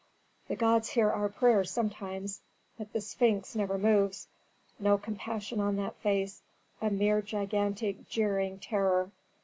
"The 0.47 0.55
gods 0.55 0.89
hear 0.89 1.11
our 1.11 1.29
prayers 1.29 1.69
sometimes, 1.69 2.41
but 2.75 2.91
the 2.91 3.01
Sphinx 3.01 3.55
never 3.55 3.77
moves. 3.77 4.27
No 4.79 4.97
compassion 4.97 5.59
on 5.59 5.75
that 5.75 5.95
face, 5.97 6.41
a 6.81 6.89
mere 6.89 7.21
gigantic 7.21 8.09
jeering 8.09 8.57
terror. 8.57 9.11